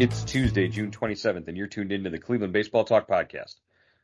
[0.00, 3.54] It's Tuesday, June 27th, and you're tuned into the Cleveland Baseball Talk Podcast.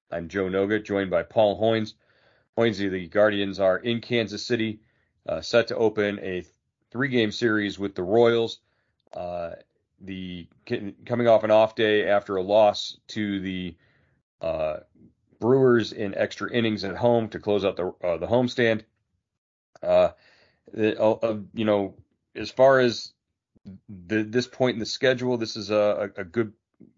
[0.08, 1.94] I'm Joe Noga, joined by Paul Hoynes.
[2.56, 4.82] Hoynesy, the Guardians are in Kansas City,
[5.28, 6.44] uh, set to open a
[6.92, 8.60] three-game series with the Royals.
[9.12, 9.50] Uh,
[10.00, 10.46] the
[11.04, 13.74] coming off an off day after a loss to the
[14.40, 14.76] uh,
[15.40, 18.82] Brewers in extra innings at home to close out the uh, the homestand.
[19.82, 20.10] Uh,
[20.72, 21.96] the, uh, you know,
[22.36, 23.12] as far as
[23.88, 26.52] the, this point in the schedule, this is a, a good,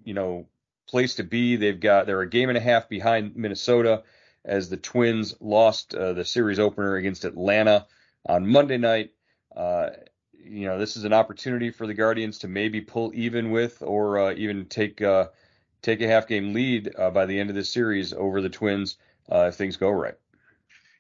[0.05, 0.47] you know,
[0.89, 1.57] place to be.
[1.57, 4.03] They've got they're a game and a half behind Minnesota
[4.45, 7.87] as the Twins lost uh, the series opener against Atlanta
[8.27, 9.13] on Monday night.
[9.55, 9.91] Uh,
[10.33, 14.19] you know, this is an opportunity for the Guardians to maybe pull even with or
[14.19, 15.29] uh, even take uh,
[15.83, 18.97] take a half game lead uh, by the end of this series over the Twins
[19.31, 20.15] uh, if things go right.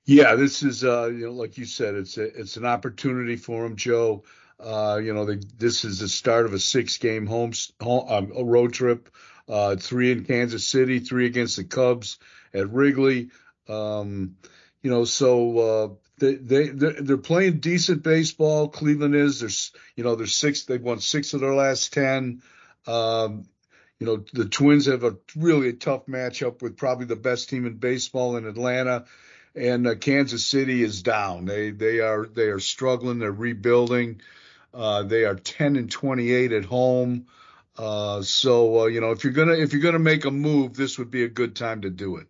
[0.04, 3.76] Yeah, this is you know, like you said, it's a, it's an opportunity for them,
[3.76, 4.24] Joe.
[4.62, 9.08] Uh, you know, this is the start of a six-game home, home um, road trip.
[9.48, 12.18] Uh, three in Kansas City, three against the Cubs
[12.54, 13.30] at Wrigley.
[13.68, 14.36] Um,
[14.82, 18.68] you know, so uh, they they they're, they're, playing decent baseball.
[18.68, 19.40] Cleveland is.
[19.40, 20.64] There's you know, there's six.
[20.64, 22.42] They've won six of their last ten.
[22.86, 23.46] Um,
[23.98, 27.74] you know, the Twins have a really tough matchup with probably the best team in
[27.74, 29.04] baseball in Atlanta,
[29.54, 31.44] and uh, Kansas City is down.
[31.44, 33.18] They they are they are struggling.
[33.18, 34.20] They're rebuilding.
[34.74, 37.26] Uh, they are 10 and 28 at home.
[37.76, 40.98] Uh, so uh, you know, if you're gonna if you're gonna make a move, this
[40.98, 42.26] would be a good time to do it.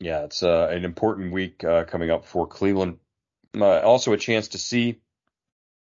[0.00, 2.98] Yeah, it's uh, an important week uh, coming up for Cleveland.
[3.60, 5.00] also, a chance to see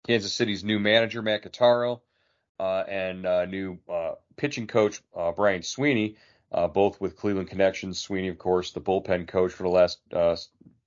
[0.06, 2.00] Kansas City's new manager Matt Quatraro
[2.58, 3.78] and new
[4.36, 5.00] pitching coach
[5.36, 6.16] Brian Sweeney,
[6.74, 7.98] both with Cleveland connections.
[7.98, 10.00] Sweeney, of course, the bullpen coach for the last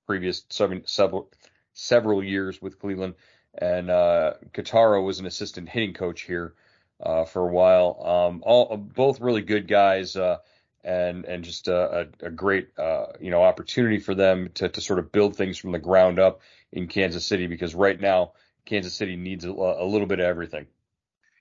[0.06, 1.30] previous seven, several
[1.72, 3.14] several years with Cleveland
[3.58, 6.54] and uh, was an assistant hitting coach here
[7.00, 8.04] uh, for a while.
[8.04, 10.38] Um, all both really good guys, uh,
[10.82, 14.80] and and just a, a, a great uh, you know opportunity for them to to
[14.80, 16.40] sort of build things from the ground up
[16.72, 18.32] in Kansas City because right now
[18.64, 20.66] Kansas City needs a, a little bit of everything.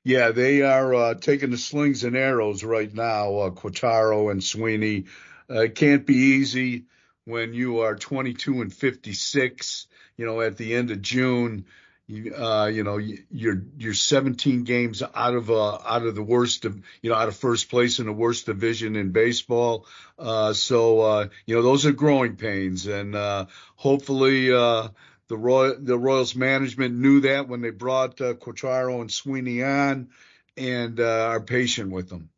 [0.03, 3.35] Yeah, they are uh, taking the slings and arrows right now.
[3.35, 5.05] Uh, Quatraro and Sweeney.
[5.49, 6.85] Uh, it can't be easy
[7.23, 9.87] when you are 22 and 56.
[10.17, 11.65] You know, at the end of June,
[12.09, 16.81] uh, you know, you're you're 17 games out of uh, out of the worst of
[17.01, 19.85] you know out of first place in the worst division in baseball.
[20.19, 24.89] Uh, so uh, you know those are growing pains, and uh, hopefully uh,
[25.29, 30.09] the Roy the Royals management knew that when they brought uh, Quatraro and Sweeney on,
[30.57, 32.29] and are patient with them.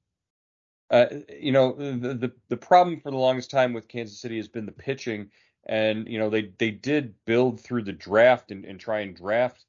[0.91, 4.67] You know the, the the problem for the longest time with Kansas City has been
[4.67, 5.31] the pitching
[5.65, 9.65] and you know they they did build through the draft and, and try and draft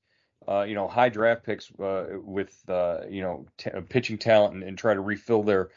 [0.48, 4.54] uh, you know high draft picks uh, with uh, you know t- uh, pitching talent
[4.54, 5.70] and, and, try to refill their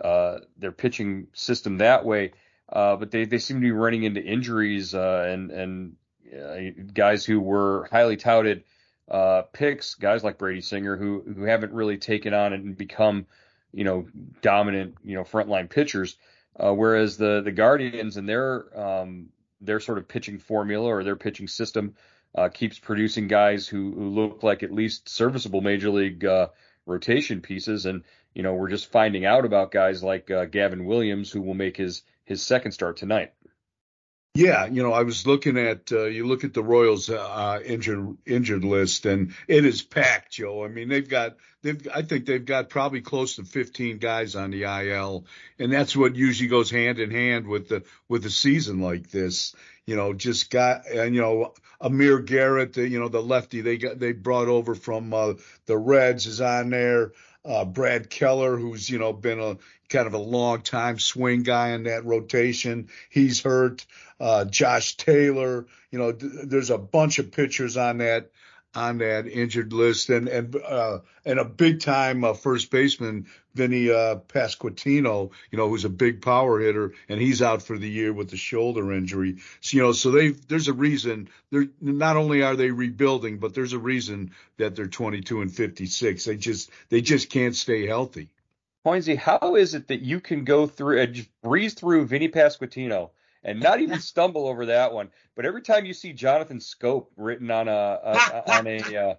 [0.00, 2.32] uh, their pitching system that way.
[2.72, 5.96] Uh, but they, they seem to be running into injuries and and
[6.94, 8.64] guys who were highly touted
[9.52, 13.26] picks, guys like Brady Singer who who haven't really taken on and become
[13.72, 14.06] you know
[14.40, 16.16] dominant you know frontline pitchers.
[16.58, 19.28] whereas the the Guardians and their um,
[19.60, 21.94] their sort of pitching formula or their pitching system
[22.34, 26.48] uh, keeps producing guys who, who look like at least serviceable major league uh,
[26.86, 27.86] rotation pieces.
[27.86, 28.02] And
[28.34, 31.76] you know, we're just finding out about guys like uh, Gavin Williams, who will make
[31.76, 33.32] his his second start tonight.
[34.36, 38.16] Yeah, you know, I was looking at uh, you look at the Royals uh, injured
[38.26, 40.64] injured list, and it is packed, Joe.
[40.64, 44.50] I mean, they've got they've I think they've got probably close to 15 guys on
[44.50, 45.26] the IL,
[45.60, 49.54] and that's what usually goes hand in hand with the with a season like this.
[49.86, 54.00] You know, just got and you know Amir Garrett, you know the lefty they got
[54.00, 55.34] they brought over from uh,
[55.66, 57.12] the Reds is on there.
[57.44, 59.58] Uh, Brad Keller, who's you know been a
[59.88, 63.84] kind of a long time swing guy in that rotation, he's hurt.
[64.18, 68.30] Uh, Josh Taylor, you know, th- there's a bunch of pitchers on that
[68.74, 73.90] on that injured list, and and uh, and a big time uh, first baseman Vinny
[73.90, 78.12] uh, Pasquantino, you know, who's a big power hitter, and he's out for the year
[78.12, 79.38] with the shoulder injury.
[79.60, 83.54] So you know, so they there's a reason they're not only are they rebuilding, but
[83.54, 86.24] there's a reason that they're 22 and 56.
[86.24, 88.28] They just they just can't stay healthy.
[88.84, 93.10] Hoynesy, how is it that you can go through and breeze through Vinny Pasquantino?
[93.44, 95.10] And not even stumble over that one.
[95.36, 99.14] But every time you see Jonathan Schoop written on a, a on a uh,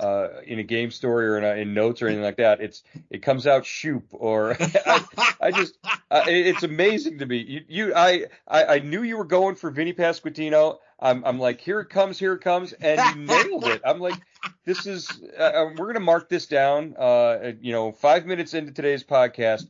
[0.00, 2.82] uh, in a game story or in, a, in, notes or anything like that, it's
[3.10, 4.56] it comes out shoop or
[4.86, 5.76] I, I, just
[6.10, 7.36] uh, it's amazing to me.
[7.36, 10.78] You, you I, I, I knew you were going for Vinny Pasquantino.
[10.98, 13.82] I'm I'm like here it comes, here it comes, and you nailed it.
[13.84, 14.20] I'm like
[14.64, 16.94] this is uh, uh we're gonna mark this down.
[16.98, 19.66] Uh, you know, five minutes into today's podcast.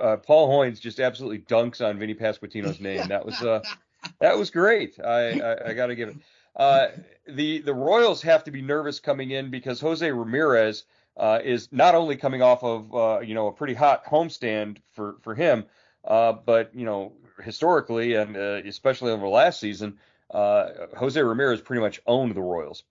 [0.00, 3.08] Uh, Paul Hoynes just absolutely dunks on Vinny Pasquantino's name.
[3.08, 3.62] That was uh,
[4.20, 4.98] that was great.
[5.00, 6.16] I I, I got to give it.
[6.54, 6.88] Uh,
[7.26, 10.84] the the Royals have to be nervous coming in because Jose Ramirez
[11.16, 15.16] uh, is not only coming off of uh, you know a pretty hot homestand for
[15.22, 15.64] for him,
[16.04, 17.12] uh, but you know
[17.42, 19.98] historically and uh, especially over last season,
[20.30, 22.84] uh, Jose Ramirez pretty much owned the Royals.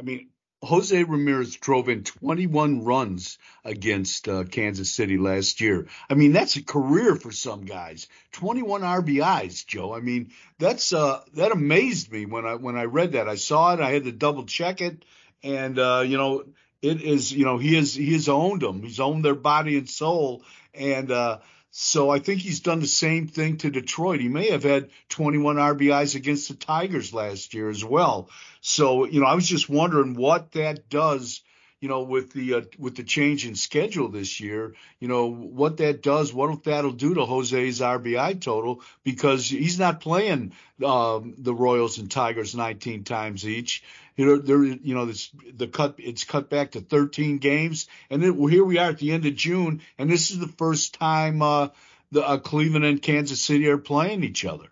[0.00, 0.28] I mean,
[0.62, 5.86] Jose Ramirez drove in 21 runs against uh, Kansas City last year.
[6.10, 8.08] I mean, that's a career for some guys.
[8.32, 9.94] 21 RBIs, Joe.
[9.94, 13.28] I mean, that's uh, that amazed me when I when I read that.
[13.28, 13.80] I saw it.
[13.80, 15.04] I had to double check it,
[15.44, 16.44] and uh, you know,
[16.82, 18.82] it is you know he has he has owned them.
[18.82, 20.42] He's owned their body and soul,
[20.74, 21.38] and uh,
[21.70, 24.20] so I think he's done the same thing to Detroit.
[24.20, 28.30] He may have had 21 RBIs against the Tigers last year as well.
[28.60, 31.42] So, you know, I was just wondering what that does,
[31.80, 35.76] you know, with the uh, with the change in schedule this year, you know, what
[35.76, 40.52] that does, what that'll do to Jose's RBI total because he's not playing
[40.84, 43.84] um, the Royals and Tigers 19 times each.
[44.16, 48.20] You know, there, you know, this, the cut, it's cut back to 13 games, and
[48.20, 50.94] then well, here we are at the end of June, and this is the first
[50.94, 51.68] time uh,
[52.10, 54.66] the uh, Cleveland and Kansas City are playing each other.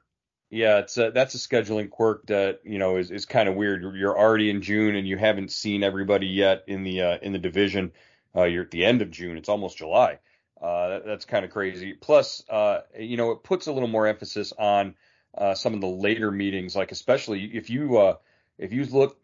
[0.51, 3.83] Yeah, it's a, that's a scheduling quirk that you know is, is kind of weird.
[3.97, 7.39] You're already in June and you haven't seen everybody yet in the uh, in the
[7.39, 7.93] division.
[8.35, 9.37] Uh, you're at the end of June.
[9.37, 10.19] It's almost July.
[10.61, 11.95] Uh, that, that's kind of crazy.
[11.95, 14.95] Plus, uh, you know, it puts a little more emphasis on
[15.37, 18.15] uh, some of the later meetings, like especially if you uh,
[18.57, 19.19] if you look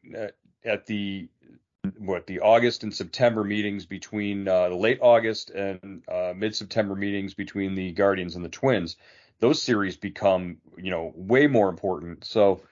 [0.65, 1.29] at the
[1.99, 6.03] what the August and September meetings between the late August and
[6.35, 8.97] mid September meetings between the Guardians and the Twins,
[9.43, 12.25] those series become you know way more important.
[12.25, 12.63] So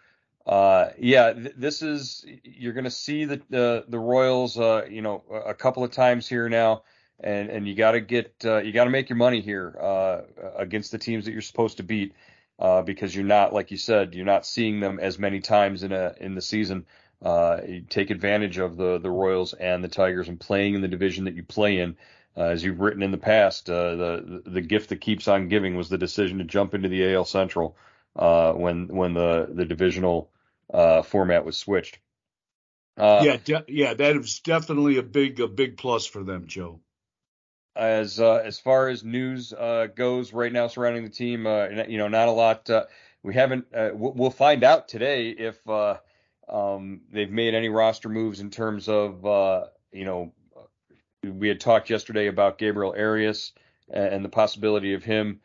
[0.47, 5.03] uh, yeah, th- this is you're going to see the the, the Royals uh, you
[5.03, 6.83] know a couple of times here now.
[7.23, 10.23] And, and you got to get uh, you got to make your money here uh,
[10.57, 12.15] against the teams that you're supposed to beat
[12.59, 15.93] uh, because you're not, like you said, you're not seeing them as many times in
[15.93, 16.87] a in the season.
[17.21, 21.25] Uh, take advantage of the the Royals and the Tigers and playing in the division
[21.25, 21.97] that you play in.
[22.41, 25.77] Uh, as you've written in the past, uh, the the gift that keeps on giving
[25.77, 27.77] was the decision to jump into the AL Central
[28.17, 30.31] uh, when when the the divisional
[30.73, 31.99] uh, format was switched.
[32.97, 36.81] yeah, de- yeah, that is definitely a big a big plus for them, Joe
[37.77, 41.47] as uh, as far as news uh, goes right now surrounding the team.
[41.47, 42.69] Uh, you know, not a lot.
[42.69, 42.85] Uh,
[43.23, 43.67] we haven't.
[43.75, 45.97] Uh, we'll find out today if uh,
[46.49, 49.25] um, they've made any roster moves in terms of
[49.93, 50.33] you know.
[51.23, 53.53] We had talked yesterday about Gabriel Arias
[53.93, 55.41] and the possibility of him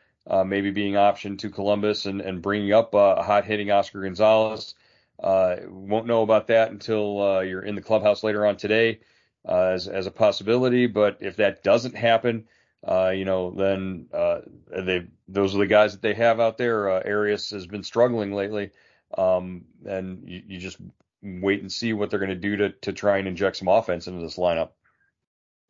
[0.46, 4.76] maybe being optioned to Columbus and, and bringing up a hot hitting Oscar Gonzalez.
[5.20, 9.00] won't know about that until you're in the clubhouse later on today
[9.48, 10.88] uh, as as a possibility.
[10.88, 12.46] But if that doesn't happen,
[12.88, 16.90] uh, you know, then uh, they those are the guys that they have out there.
[16.90, 18.72] Uh, Arias has been struggling lately,
[19.18, 20.78] um, and you, you just
[21.22, 24.08] wait and see what they're going to do to to try and inject some offense
[24.08, 24.70] into this lineup.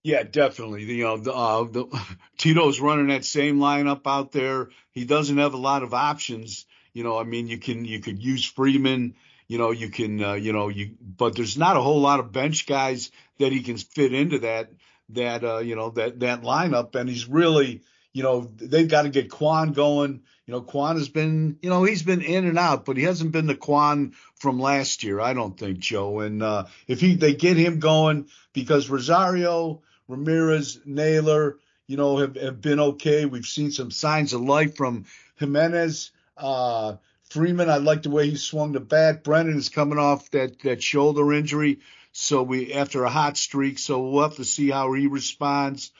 [0.05, 0.83] Yeah, definitely.
[0.83, 2.05] You know, the, uh, the,
[2.37, 4.69] Tito's running that same lineup out there.
[4.91, 6.65] He doesn't have a lot of options.
[6.93, 9.15] You know, I mean, you can you could use Freeman
[9.47, 12.31] you know, you can, uh, you know, you, but there's not a whole lot of
[12.31, 14.71] bench guys that he can fit into that,
[15.09, 16.95] that, uh, you know, that, that lineup.
[16.95, 17.81] And he's really,
[18.11, 20.21] you know, they've got to get Kwan going.
[20.47, 23.31] You know, Kwan has been, you know, he's been in and out, but he hasn't
[23.31, 26.19] been the Kwan from last year, I don't think, Joe.
[26.19, 31.57] And uh, if he they get him going, because Rosario, Ramirez, Naylor,
[31.87, 33.25] you know, have, have been okay.
[33.25, 35.05] We've seen some signs of life from
[35.39, 36.11] Gimenez.
[36.37, 36.97] Uh,
[37.29, 39.23] Freeman, I like the way he swung the bat.
[39.23, 41.79] Brennan is coming off that, that shoulder injury.
[42.11, 45.91] So we after a hot streak, so we'll have to see how he responds.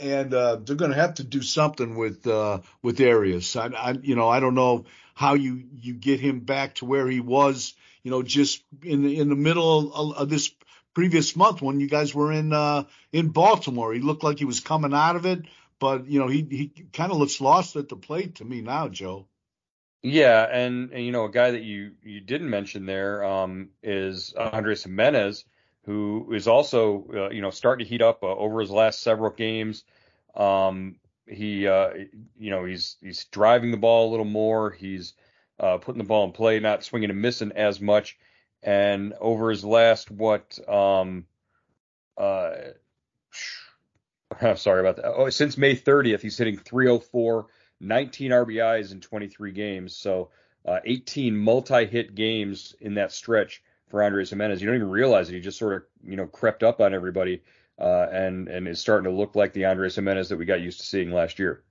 [0.00, 3.56] and uh, they're going to have to do something with uh, with Arias.
[3.56, 7.08] I, I, you know, I don't know how you you get him back to where
[7.08, 7.74] he was.
[8.02, 10.50] You know, just in the in the middle of, of this
[10.94, 14.60] previous month when you guys were in uh, in Baltimore, he looked like he was
[14.60, 15.42] coming out of it,
[15.78, 18.88] but you know, he he kind of looks lost at the plate to me now,
[18.88, 19.26] Joe.
[20.02, 24.34] Yeah, and, and, you know a guy that you you didn't mention there um, is
[24.34, 25.44] Andres Gimenez,
[25.84, 29.30] who is also uh, you know starting to heat up uh, over his last several
[29.30, 29.84] games.
[30.36, 30.96] Um,
[31.26, 31.90] he uh,
[32.38, 34.70] you know he's he's driving the ball a little more.
[34.70, 35.14] He's
[35.58, 38.18] uh, putting the ball in play, not swinging and missing as much.
[38.64, 41.26] And over his last what um,
[42.16, 42.50] uh,
[44.40, 45.12] I'm sorry about that.
[45.14, 47.46] Oh, since May 30th, he's hitting 304
[47.80, 49.96] 19 RBIs in 23 games.
[49.96, 50.30] So
[50.66, 54.60] uh, 18 multi-hit games in that stretch for Andres Gimenez.
[54.60, 55.34] You don't even realize it.
[55.34, 57.42] He just sort of you know crept up on everybody
[57.78, 60.80] uh, and and is starting to look like the Andres Gimenez that we got used
[60.80, 61.62] to seeing last year.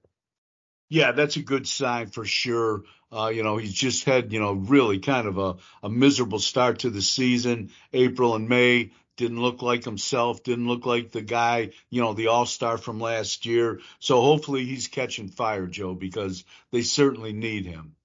[0.90, 2.84] Yeah, that's a good sign for sure.
[3.13, 6.79] Uh, you know, he's just had, you know, really kind of a, a miserable start
[6.79, 7.70] to the season.
[7.91, 12.27] April and May didn't look like himself, didn't look like the guy, you know, the
[12.27, 13.79] all star from last year.
[14.00, 17.96] So hopefully he's catching fire, Joe, because they certainly need him.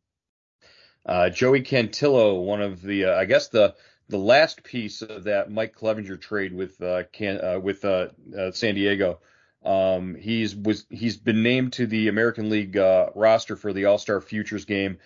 [1.06, 3.74] Uh, Joey Cantillo, one of the, uh, I guess the
[4.10, 8.08] the last piece of that Mike Clevinger trade with uh, Can, uh, with uh,
[8.52, 9.20] San Diego.
[9.68, 12.76] Um, he's was he's been named to the American League
[13.14, 14.98] roster for the All Star Futures game.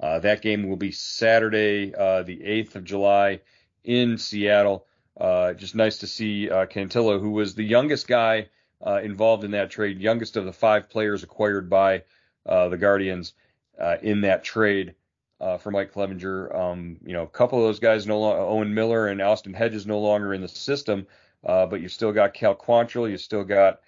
[0.00, 3.40] that game will be Saturday, the 8th of July
[3.84, 4.86] in Seattle.
[5.18, 8.48] Uh, just nice to see uh, Cantillo, who was the youngest guy
[8.86, 12.02] uh, involved in that trade, youngest of the five players acquired by
[12.46, 13.34] uh, the Guardians
[13.80, 14.94] uh, in that trade
[15.40, 16.54] uh, for Mike Clevinger.
[16.54, 19.86] Um, you know, a couple of those guys, no longer, Owen Miller and Austin Hedges,
[19.86, 21.06] no longer in the system,
[21.42, 23.80] but you still got Cal Quantrill, you still got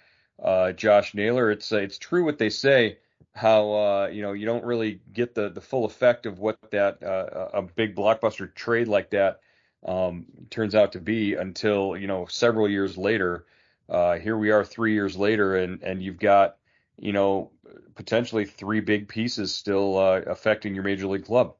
[0.75, 1.51] Josh Naylor.
[1.51, 2.97] It's it's true what they say
[3.33, 7.01] how uh, you know you don't really get the the full effect of what that
[7.03, 9.39] uh, a big blockbuster trade like that
[9.85, 13.45] um, turns out to be until you know several years later.
[13.89, 16.57] Uh, here we are three years later, and and you've got
[16.97, 17.51] you know
[17.95, 21.55] potentially three big pieces still uh, affecting your major league club.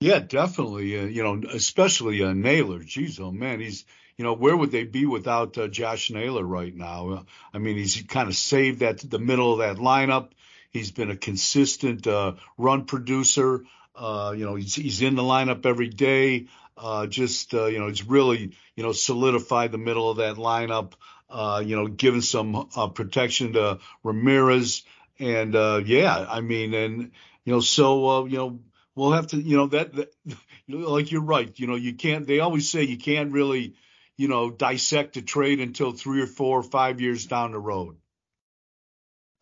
[0.00, 0.98] Yeah, definitely.
[0.98, 2.80] Uh, you know, especially uh, Naylor.
[2.80, 3.84] Jeez, oh man, he's
[4.20, 7.24] you know where would they be without uh, Josh Naylor right now?
[7.54, 10.32] I mean, he's kind of saved that the middle of that lineup.
[10.68, 13.64] He's been a consistent uh, run producer.
[13.96, 16.48] Uh, you know, he's, he's in the lineup every day.
[16.76, 20.92] Uh, just uh, you know, it's really you know solidified the middle of that lineup.
[21.30, 24.82] Uh, you know, giving some uh, protection to Ramirez,
[25.18, 27.12] and uh, yeah, I mean, and
[27.46, 28.60] you know, so uh, you know,
[28.94, 30.12] we'll have to, you know, that, that
[30.68, 31.58] like you're right.
[31.58, 32.26] You know, you can't.
[32.26, 33.76] They always say you can't really,
[34.20, 37.96] you know, dissect a trade until three or four or five years down the road.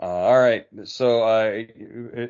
[0.01, 0.67] Uh, all right.
[0.85, 1.65] So, uh,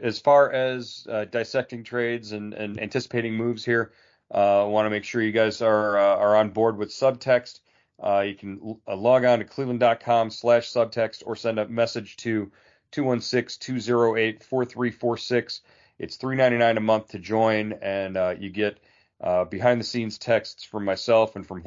[0.02, 3.92] as far as uh, dissecting trades and, and anticipating moves here,
[4.32, 7.60] I uh, want to make sure you guys are uh, are on board with subtext.
[8.02, 12.50] Uh, you can log on to cleveland.com slash subtext or send a message to
[12.92, 15.60] 216-208-4346.
[15.98, 18.78] It's $3.99 a month to join, and you get
[19.50, 21.60] behind the scenes texts from myself and from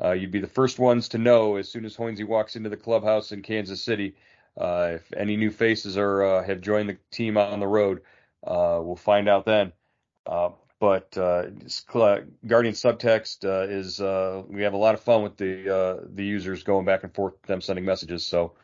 [0.00, 0.20] Hoynesy.
[0.20, 3.32] you'd be the first ones to know as soon as Hoynesy walks into the clubhouse
[3.32, 4.14] in Kansas City.
[4.60, 8.02] if any new faces are have joined the team on the road,
[8.44, 9.72] we'll find out then.
[10.26, 11.44] Uh, but uh,
[12.46, 16.24] Guardian Subtext uh, is uh, we have a lot of fun with the uh, the
[16.24, 18.26] users going back and forth, them sending messages.
[18.26, 18.54] So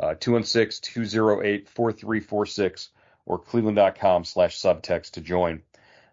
[0.00, 2.90] 216-208-4346 uh,
[3.26, 5.62] or cleveland.com slash subtext to join.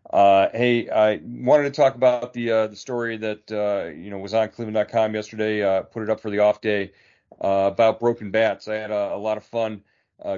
[0.10, 4.50] Uh, hey, I wanted to talk about the the story that you know was on
[4.50, 5.83] cleveland.com yesterday.
[5.91, 6.91] put it up for the off day
[7.39, 8.67] about broken bats.
[8.67, 9.81] I had a, a lot of fun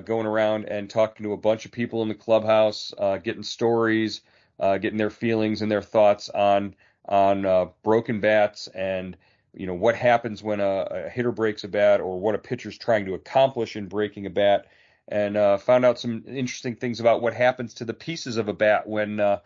[0.06, 2.94] going around and talking to a bunch of people in the clubhouse,
[3.24, 4.22] getting stories
[4.60, 6.76] uh, getting their feelings and their thoughts on
[7.08, 9.16] on uh, broken bats and
[9.54, 12.78] you know what happens when a, a, hitter breaks a bat or what a pitcher's
[12.78, 14.66] trying to accomplish in breaking a bat
[15.08, 18.54] and uh, found out some interesting things about what happens to the pieces of a
[18.54, 19.40] bat when uh,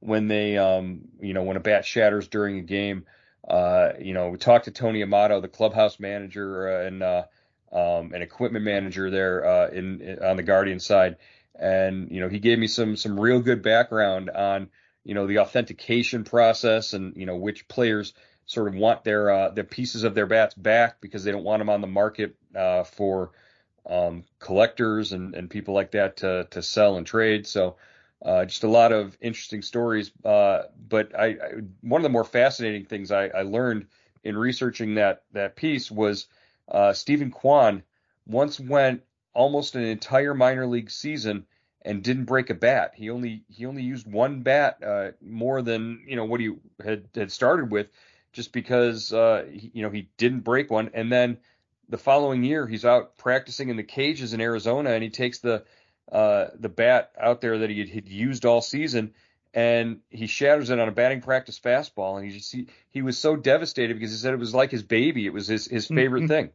[0.00, 3.04] when they um, you know when a bat shatters during a game
[3.48, 8.22] uh, you know we talked to Tony Amato the clubhouse manager uh, and um, an
[8.22, 11.16] equipment manager there in, in on the Guardian side
[11.58, 14.68] and you know he gave me some some real good background on
[15.04, 18.12] you know the authentication process and you know which players
[18.46, 21.60] sort of want their uh, their pieces of their bats back because they don't want
[21.60, 23.32] them on the market uh, for
[23.88, 27.46] um, collectors and, and people like that to to sell and trade.
[27.46, 27.76] So
[28.26, 30.10] uh, just a lot of interesting stories.
[30.24, 31.36] Uh, but I, I,
[31.80, 33.86] one of the more fascinating things I, I learned
[34.24, 36.26] in researching that that piece was
[36.68, 37.84] uh, Steven Kwan
[38.26, 39.02] once went
[39.32, 41.46] almost an entire minor league season
[41.82, 42.94] and didn't break a bat.
[42.96, 46.52] He only he only used one bat uh, more than you know what he
[46.84, 47.86] had had started with,
[48.32, 50.90] just because uh, he, you know he didn't break one.
[50.94, 51.38] And then
[51.88, 55.64] the following year, he's out practicing in the cages in Arizona, and he takes the
[56.10, 59.14] uh, the bat out there that he had, had used all season,
[59.54, 62.16] and he shatters it on a batting practice fastball.
[62.16, 64.82] And he just he, he was so devastated because he said it was like his
[64.82, 65.26] baby.
[65.26, 66.50] It was his his favorite thing.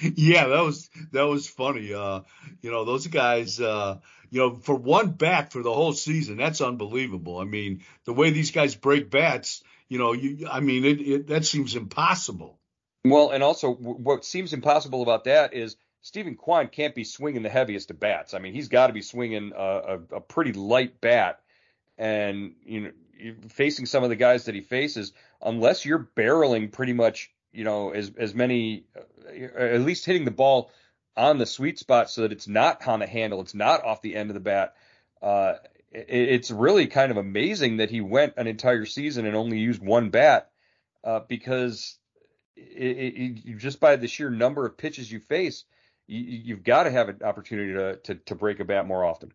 [0.00, 1.92] Yeah, that was that was funny.
[1.92, 2.20] Uh,
[2.60, 3.60] you know, those guys.
[3.60, 3.98] Uh,
[4.32, 7.38] you know, for one bat for the whole season, that's unbelievable.
[7.38, 11.26] I mean, the way these guys break bats, you know, you, I mean, it, it
[11.26, 12.58] that seems impossible.
[13.04, 17.48] Well, and also what seems impossible about that is Steven Kwan can't be swinging the
[17.48, 18.34] heaviest of bats.
[18.34, 21.40] I mean, he's got to be swinging a, a, a, pretty light bat,
[21.96, 22.90] and you know,
[23.48, 27.90] facing some of the guys that he faces, unless you're barreling pretty much, you know,
[27.90, 30.72] as as many, uh, at least hitting the ball
[31.16, 34.16] on the sweet spot so that it's not on the handle, it's not off the
[34.16, 34.74] end of the bat.
[35.22, 35.54] Uh,
[35.92, 39.80] it, it's really kind of amazing that he went an entire season and only used
[39.80, 40.50] one bat
[41.04, 41.96] uh, because
[42.56, 45.64] it, it, just by the sheer number of pitches you face,
[46.06, 49.32] you, have got to have an opportunity to, to, to break a bat more often.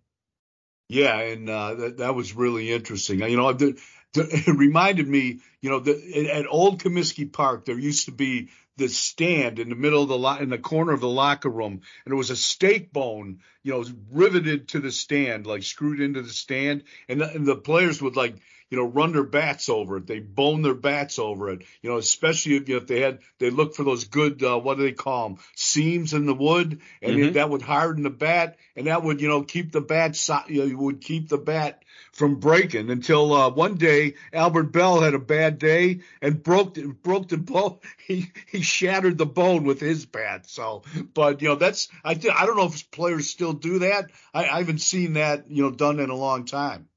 [0.89, 3.19] Yeah, and uh, that that was really interesting.
[3.19, 3.77] You know, the,
[4.13, 8.49] the, it reminded me, you know, the, at Old Comiskey Park there used to be
[8.77, 11.81] the stand in the middle of the lo- in the corner of the locker room,
[12.05, 16.21] and it was a steak bone, you know, riveted to the stand, like screwed into
[16.21, 18.35] the stand, and the, and the players would like
[18.69, 20.07] you know, run their bats over it.
[20.07, 21.63] They bone their bats over it.
[21.81, 24.83] You know, especially if, if they had, they look for those good, uh, what do
[24.83, 25.37] they call them?
[25.55, 27.33] Seams in the wood, and mm-hmm.
[27.33, 30.77] that would harden the bat, and that would, you know, keep the bat, you know,
[30.77, 31.83] would keep the bat
[32.17, 36.87] from breaking until uh, one day Albert Belle had a bad day and broke the,
[36.87, 37.79] broke the bone.
[38.07, 40.49] He he shattered the bone with his bat.
[40.49, 40.83] So,
[41.13, 44.11] but you know that's I th- I don't know if players still do that.
[44.33, 46.87] I, I haven't seen that you know done in a long time.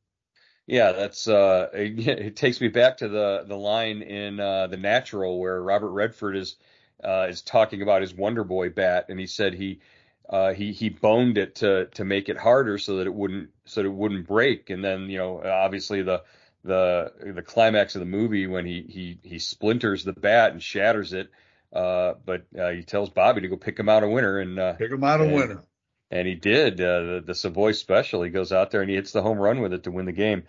[0.70, 4.76] Yeah, that's uh, it, it, takes me back to the the line in uh, the
[4.76, 6.56] Natural where Robert Redford is
[7.02, 9.80] uh, is talking about his Wonder Boy bat, and he said he
[10.28, 13.82] uh, he he boned it to to make it harder so that it wouldn't so
[13.82, 16.22] that it wouldn't break, and then you know obviously the
[16.62, 21.12] the the climax of the movie when he he he splinters the bat and shatters
[21.12, 21.30] it,
[21.72, 24.92] uh, but uh, he tells Bobby to go pick him out a winner and pick
[24.92, 25.64] him out a winner
[26.10, 26.80] and he did.
[26.80, 28.22] Uh, the, the Savoy special.
[28.22, 30.12] He goes out there and he hits the home run with it to win the
[30.12, 30.44] game.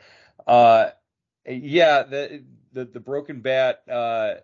[0.47, 0.89] Uh,
[1.47, 2.43] yeah, the,
[2.73, 4.35] the the broken bat, uh,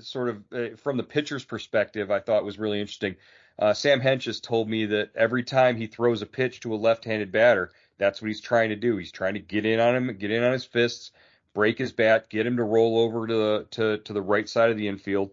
[0.00, 3.16] sort of uh, from the pitcher's perspective, I thought was really interesting.
[3.58, 7.30] Uh, Sam Hentges told me that every time he throws a pitch to a left-handed
[7.30, 8.96] batter, that's what he's trying to do.
[8.96, 11.12] He's trying to get in on him, get in on his fists,
[11.54, 14.70] break his bat, get him to roll over to the to to the right side
[14.70, 15.30] of the infield.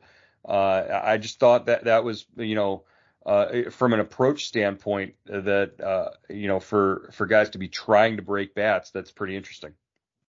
[0.47, 2.83] Uh, I just thought that that was you know
[3.29, 8.15] uh, from an approach standpoint that uh, you know for for guys to be trying
[8.15, 9.73] to break bats, that's pretty interesting.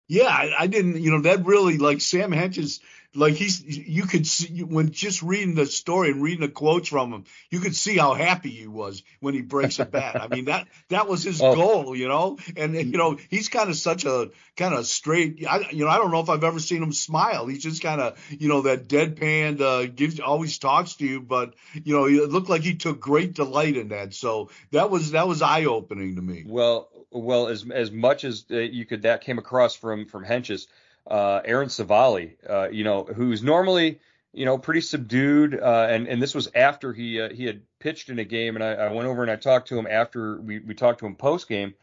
[0.08, 2.80] Yeah, I, I, didn't, you know, that really like Sam Hentges,
[3.16, 7.12] like he's, you could see when just reading the story and reading the quotes from
[7.12, 10.22] him, you could see how happy he was when he breaks a bat.
[10.22, 11.56] I mean, that, that was his oh.
[11.56, 15.70] goal, you know, and, you know, he's kind of such a kind of straight, I,
[15.72, 17.48] you know, I don't know if I've ever seen him smile.
[17.48, 21.56] He's just kind of, you know, that deadpan, uh, gives, always talks to you, but,
[21.74, 24.14] you know, it looked like he took great delight in that.
[24.14, 26.44] So that was, that was eye opening to me.
[26.46, 30.68] Well, well as as much as uh, you could that came across from from Hentges,
[31.10, 34.00] uh, Aaron Civale, uh, you know, who's normally
[34.34, 38.10] you know pretty subdued, uh, and and this was after he uh, he had pitched
[38.10, 40.60] in a game, and I, I, went over and I talked to him after we
[40.60, 41.74] we talked to him post game,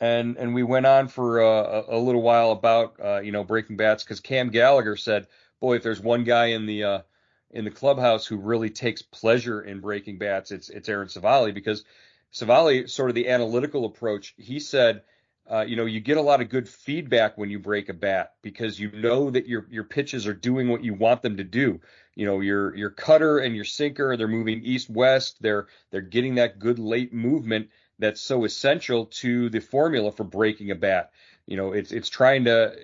[0.00, 3.44] and and we went on for uh, a, a little while about uh, you know
[3.44, 5.26] breaking bats because Cam Gallagher said,
[5.60, 7.04] boy, if there's one guy in the
[7.50, 11.84] in the clubhouse who really takes pleasure in breaking bats, it's it's Aaron Civale because
[12.32, 15.02] Civale, sort of the analytical approach, he said,
[15.50, 18.32] uh, you know, you get a lot of good feedback when you break a bat
[18.42, 21.80] because you know that your your pitches are doing what you want them to do.
[22.14, 25.40] You know, your your cutter and your sinker, they're moving east west.
[25.40, 30.70] They're they're getting that good late movement that's so essential to the formula for breaking
[30.70, 31.12] a bat.
[31.46, 32.74] You know, it's it's trying to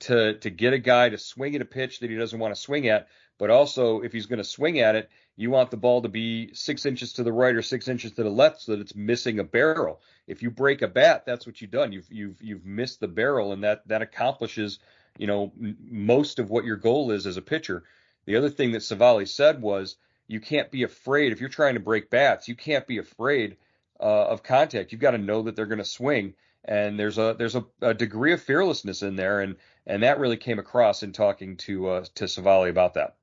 [0.00, 2.60] to to get a guy to swing at a pitch that he doesn't want to
[2.60, 6.02] swing at, but also if he's going to swing at it, you want the ball
[6.02, 8.80] to be six inches to the right or six inches to the left so that
[8.80, 10.00] it's missing a barrel.
[10.26, 11.92] If you break a bat, that's what you've done.
[11.92, 14.78] You've you've you've missed the barrel, and that that accomplishes
[15.18, 17.84] you know most of what your goal is as a pitcher.
[18.24, 19.96] The other thing that Civale said was
[20.28, 22.48] you can't be afraid if you're trying to break bats.
[22.48, 23.56] You can't be afraid
[24.00, 24.92] uh, of contact.
[24.92, 27.94] You've got to know that they're going to swing, and there's a there's a, a,
[27.94, 32.04] degree of fearlessness in there, and and that really came across in talking to uh,
[32.16, 33.16] to Civale about that.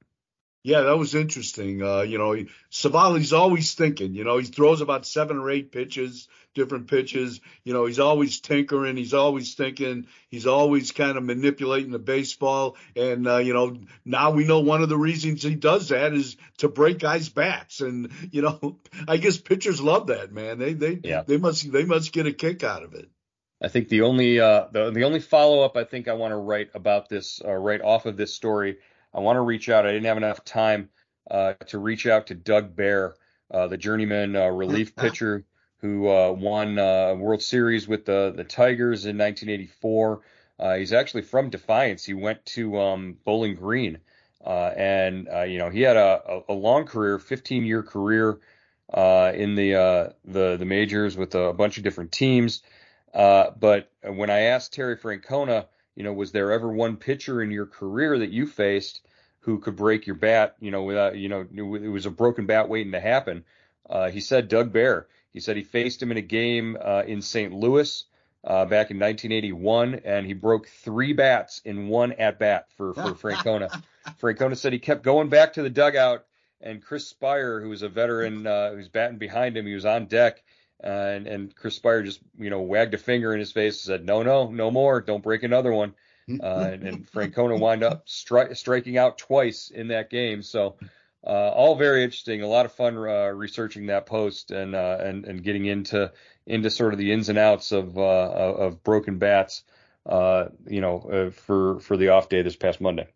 [0.62, 1.82] Yeah, that was interesting.
[1.82, 2.36] Uh, you know,
[2.70, 4.14] Civale's always thinking.
[4.14, 7.40] You know, he throws about seven or eight pitches, different pitches.
[7.64, 8.98] You know, he's always tinkering.
[8.98, 10.08] He's always thinking.
[10.28, 12.76] He's always kind of manipulating the baseball.
[12.94, 16.36] And uh, you know, now we know one of the reasons he does that is
[16.58, 17.80] to break guys' bats.
[17.80, 20.60] And you know, I guess pitchers love that, man.
[20.60, 21.24] They they yeah.
[21.26, 23.10] they must they must get a kick out of it.
[23.62, 26.38] I think the only uh, the the only follow up I think I want to
[26.38, 28.78] write about this, uh, right off of this story
[29.14, 29.86] I want to reach out.
[29.86, 30.90] I didn't have enough time
[31.30, 33.16] uh, to reach out to Doug Bair,
[33.52, 35.46] uh, the journeyman uh, relief pitcher
[35.82, 40.22] who uh, won uh, World Series with the the Tigers in 1984.
[40.60, 42.04] Uh, he's actually from Defiance.
[42.04, 44.00] He went to um, Bowling Green,
[44.46, 48.40] and you know he had a, a, long career, 15 year career
[48.94, 52.62] in the the the majors with a bunch of different teams.
[53.14, 55.68] but when I asked Terry Francona
[56.00, 59.02] you know, was there ever one pitcher in your career that you faced
[59.42, 62.70] who could break your bat, you know, without, you know, it was a broken bat
[62.70, 63.44] waiting to happen?
[63.90, 65.08] Uh, he said Doug Bair.
[65.34, 67.54] He said he faced him in a game uh, in St.
[67.54, 68.06] Louis
[68.46, 73.02] uh, back in 1981, and he broke three bats in one at bat for for
[73.14, 73.84] Francona.
[74.22, 76.26] Francona said he kept going back to the dugout,
[76.62, 80.06] and Chris Speier, who was a veteran uh, who's batting behind him, he was on
[80.06, 80.44] deck,
[80.82, 84.06] and and Chris Speier just you know wagged a finger in his face and said,
[84.06, 85.02] "No, no, no more.
[85.02, 85.94] Don't break another one."
[86.44, 90.44] Uh, and, and Francona wound up stri- striking out twice in that game.
[90.44, 90.76] So
[91.26, 92.44] uh, all very interesting.
[92.44, 96.12] A lot of fun uh, researching that post and uh, and and getting into
[96.46, 99.64] into sort of the ins and outs of uh, of broken bats.
[100.06, 103.08] Uh, you know, for for the off day this past Monday.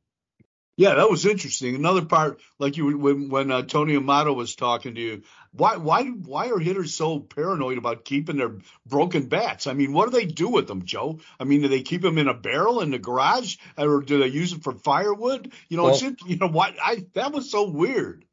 [0.75, 1.75] Yeah, that was interesting.
[1.75, 6.05] Another part, like you when when uh, Tony Amato was talking to you, why why
[6.05, 9.67] why are hitters so paranoid about keeping their broken bats?
[9.67, 11.19] I mean, what do they do with them, Joe?
[11.39, 14.27] I mean, do they keep them in a barrel in the garage, or do they
[14.27, 15.53] use them for firewood?
[15.69, 18.25] You know, well, it's you know what I that was so weird.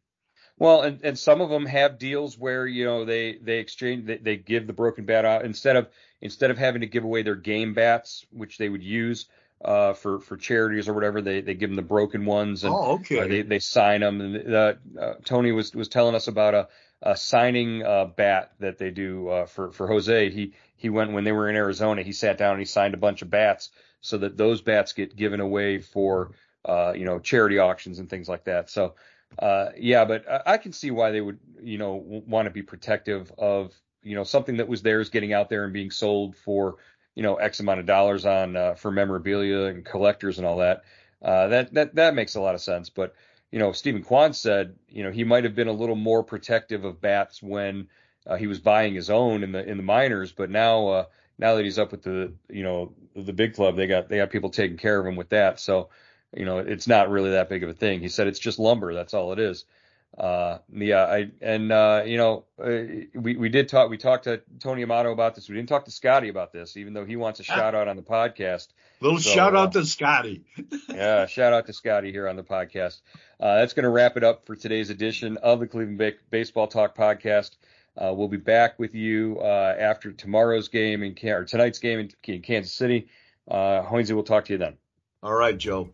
[0.59, 4.17] Well, and, and some of them have deals where you know they they exchange they,
[4.17, 5.89] they give the broken bat out instead of
[6.23, 9.27] instead of having to give away their game bats, which they would use
[9.65, 11.21] uh, for for charities or whatever.
[11.21, 13.21] They they give them the broken ones and oh, okay.
[13.21, 14.21] uh, they they sign them.
[14.21, 16.69] And uh, uh, Tony was was telling us about a,
[17.03, 20.31] a signing uh, bat that they do uh, for for Jose.
[20.31, 22.03] He he went when they were in Arizona.
[22.03, 23.71] He sat down and he signed a bunch of bats
[24.01, 26.33] so that those bats get given away for
[26.65, 28.71] uh, you know charity auctions and things like that.
[28.71, 28.95] So.
[29.39, 32.63] Uh, yeah, but I, I can see why they would, you know, want to be
[32.63, 36.79] protective of, you know, something that was theirs getting out there and being sold for,
[37.21, 40.85] you know X amount of dollars on uh, for memorabilia and collectors and all that.
[41.21, 42.89] Uh, that that that makes a lot of sense.
[42.89, 43.15] But
[43.53, 46.87] you know, Steven Kwan said you know he might have been a little more protective
[46.87, 47.89] of bats when
[48.27, 51.05] uh, he was buying his own in the in the minors, but now uh,
[51.39, 54.31] now that he's up with the you know the big club, they got they got
[54.31, 55.61] people taking care of him with that.
[55.61, 55.91] So
[56.35, 58.01] you know it's not really that big of a thing.
[58.01, 58.95] He said it's just lumber.
[58.95, 59.67] That's all it is.
[60.17, 63.91] Uh, yeah, I and uh, you know uh, we we did talk.
[63.91, 65.49] We talked to Tony Amato about this.
[65.49, 67.97] We didn't talk to Scotty about this, even though he wants a shout out on
[67.97, 68.69] the podcast.
[69.01, 70.45] Little so, shout out uh, to Scotty.
[70.89, 73.01] yeah, shout out to Scotty here on the podcast.
[73.39, 76.67] Uh, that's going to wrap it up for today's edition of the Cleveland ba- Baseball
[76.67, 77.53] Talk podcast.
[77.97, 82.73] Uh, we'll be back with you after tomorrow's game in or tonight's game in, Kansas
[82.73, 83.09] City.
[83.49, 84.77] Uh, Hoynesy, we'll talk to you then.
[85.23, 85.91] All right, Joe.